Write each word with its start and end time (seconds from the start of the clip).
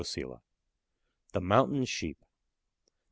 THE 1.33 1.41
MOUNTAIN 1.41 1.85
SHEEP. 1.85 2.25